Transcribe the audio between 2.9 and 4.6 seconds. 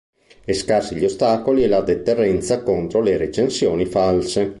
le recensioni false.